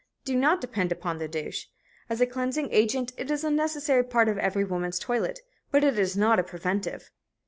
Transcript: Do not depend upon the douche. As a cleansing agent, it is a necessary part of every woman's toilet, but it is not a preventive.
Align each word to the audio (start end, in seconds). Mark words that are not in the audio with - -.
Do 0.25 0.35
not 0.35 0.61
depend 0.61 0.91
upon 0.91 1.19
the 1.19 1.27
douche. 1.27 1.67
As 2.09 2.19
a 2.21 2.25
cleansing 2.25 2.69
agent, 2.73 3.11
it 3.19 3.29
is 3.29 3.43
a 3.43 3.51
necessary 3.51 4.03
part 4.03 4.29
of 4.29 4.39
every 4.39 4.63
woman's 4.65 4.97
toilet, 4.97 5.41
but 5.69 5.83
it 5.83 5.99
is 5.99 6.17
not 6.17 6.39
a 6.39 6.43
preventive. 6.43 7.11